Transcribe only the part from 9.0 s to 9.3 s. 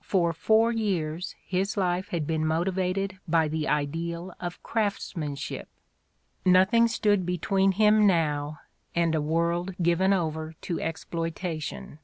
a